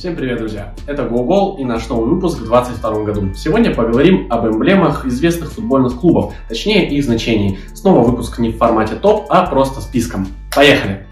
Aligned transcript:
Всем 0.00 0.16
привет, 0.16 0.38
друзья! 0.38 0.72
Это 0.86 1.02
GoGol 1.02 1.58
и 1.58 1.64
наш 1.66 1.86
новый 1.90 2.08
выпуск 2.08 2.38
в 2.38 2.46
2022 2.46 3.04
году. 3.04 3.34
Сегодня 3.34 3.74
поговорим 3.74 4.28
об 4.30 4.46
эмблемах 4.46 5.04
известных 5.04 5.52
футбольных 5.52 6.00
клубов, 6.00 6.32
точнее 6.48 6.88
их 6.88 7.04
значении. 7.04 7.58
Снова 7.74 8.08
выпуск 8.08 8.38
не 8.38 8.50
в 8.50 8.56
формате 8.56 8.94
топ, 8.94 9.26
а 9.28 9.44
просто 9.44 9.82
списком. 9.82 10.26
Поехали! 10.56 11.06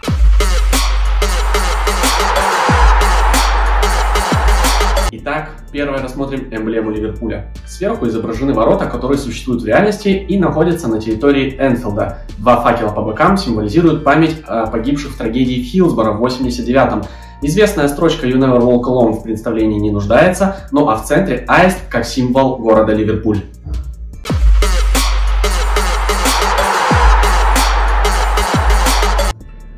Итак, 5.10 5.50
первое 5.70 6.00
рассмотрим 6.00 6.48
эмблему 6.50 6.90
Ливерпуля. 6.90 7.52
Сверху 7.66 8.06
изображены 8.06 8.54
ворота, 8.54 8.86
которые 8.86 9.18
существуют 9.18 9.60
в 9.60 9.66
реальности 9.66 10.08
и 10.08 10.38
находятся 10.38 10.88
на 10.88 10.98
территории 10.98 11.58
Энфилда. 11.58 12.20
Два 12.38 12.62
факела 12.62 12.90
по 12.90 13.02
бокам 13.02 13.36
символизируют 13.36 14.02
память 14.02 14.42
о 14.46 14.66
погибших 14.66 15.12
в 15.12 15.18
трагедии 15.18 15.62
Хиллсборо 15.62 16.12
в 16.12 16.24
89-м. 16.24 17.02
Известная 17.40 17.86
строчка 17.86 18.26
You 18.26 18.36
Never 18.36 18.58
Walk 18.58 18.82
Alone 18.82 19.12
в 19.12 19.22
представлении 19.22 19.78
не 19.78 19.92
нуждается, 19.92 20.56
ну 20.72 20.88
а 20.88 20.96
в 20.96 21.04
центре 21.04 21.44
аист 21.46 21.78
как 21.88 22.04
символ 22.04 22.56
города 22.56 22.92
Ливерпуль. 22.92 23.42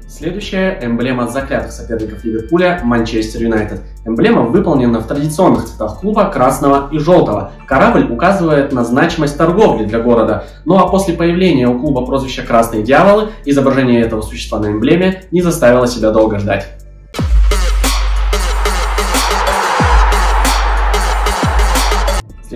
Следующая 0.08 0.78
эмблема 0.80 1.28
заклятых 1.28 1.72
соперников 1.72 2.24
Ливерпуля– 2.24 2.80
Манчестер 2.84 3.42
Юнайтед. 3.42 3.82
Эмблема 4.06 4.42
выполнена 4.42 5.00
в 5.00 5.06
традиционных 5.06 5.66
цветах 5.66 6.00
клуба 6.00 6.30
красного 6.30 6.88
и 6.90 6.98
желтого. 6.98 7.52
Корабль 7.66 8.10
указывает 8.10 8.72
на 8.72 8.84
значимость 8.84 9.36
торговли 9.36 9.84
для 9.84 10.00
города. 10.00 10.44
Ну 10.64 10.78
а 10.78 10.88
после 10.88 11.12
появления 11.12 11.68
у 11.68 11.78
клуба 11.78 12.06
прозвища 12.06 12.42
«Красные 12.42 12.82
дьяволы» 12.82 13.28
изображение 13.44 14.00
этого 14.00 14.22
существа 14.22 14.58
на 14.60 14.68
эмблеме 14.68 15.24
не 15.30 15.42
заставило 15.42 15.86
себя 15.86 16.10
долго 16.10 16.38
ждать. 16.38 16.66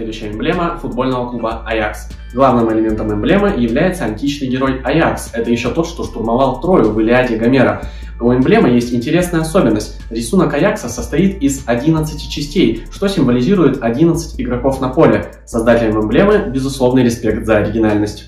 Следующая 0.05 0.33
эмблема 0.33 0.77
футбольного 0.77 1.31
клуба 1.31 1.63
Аякс. 1.65 2.11
Главным 2.35 2.71
элементом 2.71 3.11
эмблемы 3.11 3.55
является 3.57 4.05
античный 4.05 4.49
герой 4.49 4.83
Аякс. 4.85 5.31
Это 5.33 5.51
еще 5.51 5.71
тот, 5.71 5.87
что 5.87 6.05
штурмовал 6.05 6.61
Трою 6.61 6.91
в 6.91 7.01
Илиаде 7.01 7.37
Гомера. 7.37 7.87
У 8.21 8.31
эмблемы 8.31 8.69
есть 8.69 8.93
интересная 8.93 9.41
особенность. 9.41 9.99
Рисунок 10.11 10.53
Аякса 10.53 10.91
состоит 10.91 11.41
из 11.41 11.63
11 11.65 12.21
частей, 12.31 12.85
что 12.91 13.09
символизирует 13.09 13.83
11 13.83 14.39
игроков 14.39 14.79
на 14.83 14.91
поле. 14.91 15.33
Создателям 15.47 16.03
эмблемы 16.03 16.51
безусловный 16.51 17.03
респект 17.03 17.47
за 17.47 17.57
оригинальность. 17.57 18.27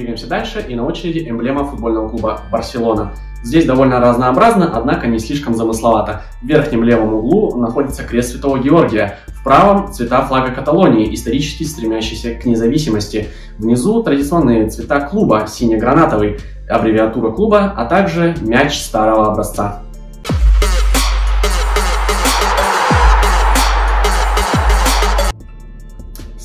Двигаемся 0.00 0.28
дальше, 0.28 0.64
и 0.66 0.74
на 0.74 0.86
очереди 0.86 1.28
эмблема 1.28 1.62
футбольного 1.66 2.08
клуба 2.08 2.40
Барселона. 2.50 3.12
Здесь 3.42 3.66
довольно 3.66 4.00
разнообразно, 4.00 4.70
однако 4.74 5.06
не 5.08 5.18
слишком 5.18 5.54
замысловато. 5.54 6.22
В 6.40 6.46
верхнем 6.46 6.84
левом 6.84 7.12
углу 7.12 7.54
находится 7.56 8.02
крест 8.02 8.30
Святого 8.30 8.58
Георгия, 8.58 9.18
в 9.26 9.44
правом– 9.44 9.92
цвета 9.92 10.22
флага 10.22 10.52
Каталонии, 10.52 11.14
исторически 11.14 11.64
стремящийся 11.64 12.32
к 12.32 12.46
независимости. 12.46 13.28
Внизу– 13.58 14.02
традиционные 14.04 14.70
цвета 14.70 15.02
клуба, 15.02 15.46
сине-гранатовый, 15.46 16.38
аббревиатура 16.66 17.30
клуба, 17.30 17.74
а 17.76 17.84
также 17.84 18.34
мяч 18.40 18.80
старого 18.80 19.30
образца. 19.30 19.82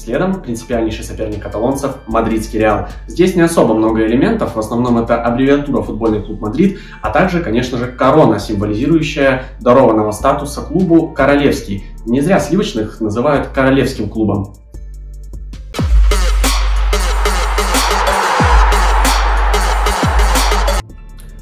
Следом 0.05 0.39
принципиальнейший 0.39 1.03
соперник 1.03 1.41
каталонцев– 1.41 1.95
Мадридский 2.05 2.59
Реал. 2.59 2.89
Здесь 3.07 3.35
не 3.35 3.41
особо 3.41 3.73
много 3.73 4.05
элементов, 4.05 4.55
в 4.55 4.59
основном 4.59 4.99
это 4.99 5.19
аббревиатура 5.19 5.81
футбольный 5.81 6.21
клуб 6.21 6.41
Мадрид, 6.41 6.79
а 7.01 7.09
также, 7.09 7.41
конечно 7.41 7.79
же, 7.79 7.87
корона, 7.87 8.37
символизирующая 8.37 9.45
дарованного 9.61 10.11
статуса 10.11 10.61
клубу 10.61 11.07
«Королевский». 11.07 11.85
Не 12.05 12.21
зря 12.21 12.39
сливочных 12.39 13.01
называют 13.01 13.47
«королевским 13.47 14.07
клубом». 14.07 14.53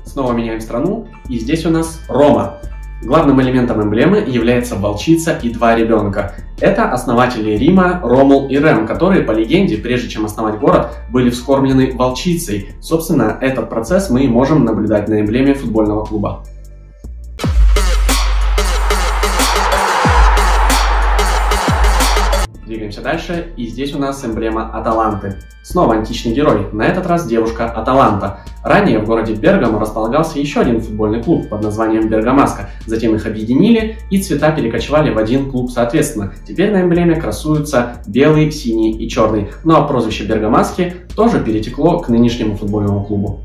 Снова 0.05 0.31
меняем 0.31 0.61
страну, 0.61 1.09
и 1.27 1.38
здесь 1.38 1.65
у 1.65 1.69
нас 1.69 1.99
Рома. 2.07 2.59
Главным 3.05 3.41
элементом 3.41 3.83
эмблемы 3.83 4.19
является 4.19 4.75
волчица 4.75 5.37
и 5.41 5.49
два 5.49 5.75
ребенка. 5.75 6.35
Это 6.59 6.89
основатели 6.89 7.51
Рима 7.57 7.99
Ромул 8.01 8.47
и 8.47 8.55
Рем, 8.55 8.87
которые, 8.87 9.23
по 9.23 9.31
легенде, 9.31 9.77
прежде 9.77 10.07
чем 10.07 10.23
основать 10.23 10.59
город, 10.59 10.89
были 11.11 11.29
вскормлены 11.29 11.91
волчицей. 11.93 12.69
Собственно, 12.79 13.37
этот 13.41 13.69
процесс 13.69 14.09
мы 14.09 14.23
и 14.23 14.27
можем 14.27 14.63
наблюдать 14.63 15.09
на 15.09 15.19
эмблеме 15.19 15.53
футбольного 15.53 16.05
клуба. 16.05 16.45
Двигаемся 22.93 23.01
дальше, 23.01 23.53
и 23.57 23.65
здесь 23.67 23.95
у 23.95 23.99
нас 23.99 24.23
эмблема 24.23 24.69
Аталанты. 24.71 25.37
Снова 25.63 25.95
античный 25.95 26.33
герой, 26.33 26.67
на 26.73 26.83
этот 26.83 27.07
раз 27.07 27.25
девушка 27.25 27.71
Аталанта. 27.71 28.41
Ранее 28.63 28.99
в 28.99 29.05
городе 29.05 29.33
Бергамо 29.33 29.79
располагался 29.79 30.37
еще 30.37 30.59
один 30.59 30.79
футбольный 30.79 31.23
клуб 31.23 31.49
под 31.49 31.63
названием 31.63 32.07
Бергамаска. 32.09 32.69
Затем 32.85 33.15
их 33.15 33.25
объединили, 33.25 33.97
и 34.11 34.21
цвета 34.21 34.51
перекочевали 34.51 35.11
в 35.11 35.17
один 35.17 35.49
клуб 35.49 35.71
соответственно. 35.71 36.33
Теперь 36.47 36.71
на 36.71 36.81
эмблеме 36.83 37.19
красуются 37.19 38.03
белый, 38.05 38.51
синий 38.51 38.91
и 38.91 39.09
черный. 39.09 39.49
Ну 39.63 39.75
а 39.75 39.87
прозвище 39.87 40.25
Бергамаски 40.25 40.93
тоже 41.15 41.39
перетекло 41.39 41.99
к 41.99 42.09
нынешнему 42.09 42.57
футбольному 42.57 43.03
клубу. 43.05 43.39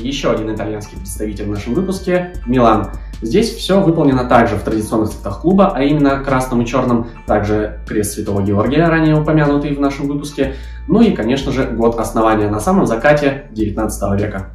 Еще 0.00 0.32
один 0.32 0.54
итальянский 0.54 0.98
представитель 0.98 1.44
в 1.44 1.50
нашем 1.50 1.74
выпуске– 1.74 2.34
Милан. 2.46 2.90
Здесь 3.22 3.54
все 3.54 3.80
выполнено 3.80 4.24
также 4.24 4.56
в 4.56 4.62
традиционных 4.62 5.10
цветах 5.10 5.42
клуба, 5.42 5.72
а 5.74 5.82
именно 5.82 6.22
красным 6.24 6.62
и 6.62 6.66
черным, 6.66 7.08
также 7.26 7.80
крест 7.86 8.14
Святого 8.14 8.42
Георгия, 8.42 8.88
ранее 8.88 9.14
упомянутый 9.14 9.74
в 9.74 9.80
нашем 9.80 10.08
выпуске, 10.08 10.54
ну 10.88 11.02
и, 11.02 11.12
конечно 11.12 11.52
же, 11.52 11.64
год 11.64 11.98
основания 11.98 12.48
на 12.48 12.60
самом 12.60 12.86
закате 12.86 13.46
19 13.52 14.20
века. 14.20 14.50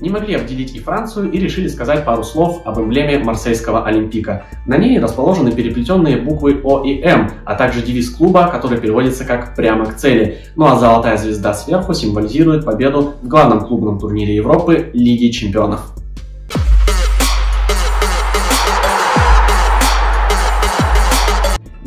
Не 0.00 0.10
могли 0.10 0.34
обделить 0.34 0.74
и 0.74 0.80
Францию 0.80 1.30
и 1.30 1.38
решили 1.38 1.68
сказать 1.68 2.04
пару 2.04 2.22
слов 2.22 2.62
об 2.64 2.78
эмблеме 2.78 3.18
марсельского 3.18 3.84
Олимпика. 3.84 4.44
На 4.66 4.76
ней 4.76 4.98
расположены 4.98 5.52
переплетенные 5.52 6.16
буквы 6.16 6.60
О 6.62 6.84
и 6.84 7.00
М, 7.02 7.30
а 7.44 7.54
также 7.54 7.82
девиз 7.82 8.10
клуба, 8.10 8.48
который 8.48 8.78
переводится 8.78 9.24
как 9.24 9.54
«прямо 9.54 9.86
к 9.86 9.96
цели». 9.96 10.38
Ну 10.56 10.66
а 10.66 10.76
золотая 10.76 11.16
звезда 11.16 11.54
сверху 11.54 11.94
символизирует 11.94 12.64
победу 12.64 13.14
в 13.22 13.28
главном 13.28 13.60
клубном 13.66 13.98
турнире 13.98 14.34
Европы 14.34 14.90
Лиги 14.92 15.30
чемпионов. 15.30 15.97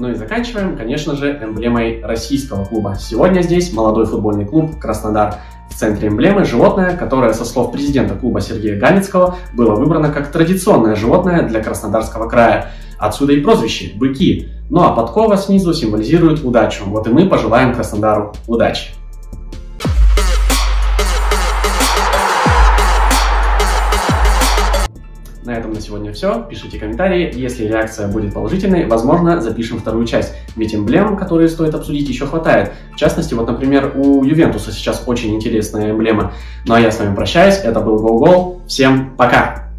Ну 0.02 0.10
и 0.10 0.16
заканчиваем, 0.16 0.76
конечно 0.76 1.16
же, 1.16 1.40
эмблемой 1.44 2.02
российского 2.04 2.66
клуба. 2.66 2.96
Сегодня 3.00 3.42
здесь 3.42 3.72
молодой 3.72 4.08
футбольный 4.08 4.46
клуб 4.46 4.80
«Краснодар». 4.80 5.36
В 5.70 5.76
центре 5.76 6.08
эмблемы 6.08 6.44
животное, 6.44 6.98
которое, 6.98 7.34
со 7.34 7.46
слов 7.46 7.72
президента 7.72 8.16
клуба 8.16 8.42
Сергея 8.42 8.80
Галицкого, 8.80 9.36
было 9.54 9.76
выбрано 9.76 10.12
как 10.12 10.32
традиционное 10.32 10.96
животное 10.96 11.48
для 11.48 11.62
Краснодарского 11.62 12.28
края. 12.28 12.72
Отсюда 12.98 13.34
и 13.34 13.42
прозвище– 13.42 13.92
быки. 13.96 14.50
Ну 14.72 14.82
а 14.82 14.90
подкова 14.96 15.38
снизу 15.38 15.72
символизирует 15.72 16.44
удачу. 16.44 16.86
Вот 16.88 17.06
и 17.06 17.12
мы 17.12 17.30
пожелаем 17.30 17.76
Краснодару 17.76 18.34
удачи. 18.48 18.94
На 25.52 25.58
этом 25.58 25.74
на 25.74 25.82
сегодня 25.82 26.14
все. 26.14 26.46
Пишите 26.50 26.80
комментарии. 26.80 27.30
Если 27.36 27.66
реакция 27.66 28.08
будет 28.08 28.34
положительной, 28.34 28.86
возможно, 28.86 29.42
запишем 29.42 29.80
вторую 29.80 30.06
часть. 30.06 30.34
Ведь 30.56 30.74
эмблем, 30.74 31.18
которые 31.18 31.50
стоит 31.50 31.76
обсудить, 31.76 32.08
еще 32.08 32.26
хватает. 32.26 32.72
В 32.94 32.96
частности, 32.96 33.34
вот, 33.34 33.48
например, 33.48 33.92
у 33.98 34.24
Ювентуса 34.24 34.72
сейчас 34.72 35.04
очень 35.08 35.36
интересная 35.36 35.92
эмблема. 35.92 36.32
Ну 36.66 36.74
а 36.74 36.80
я 36.80 36.90
с 36.90 37.00
вами 37.00 37.14
прощаюсь. 37.14 37.58
Это 37.58 37.82
был 37.82 38.02
GoGo. 38.02 38.66
Всем 38.66 39.14
пока! 39.18 39.71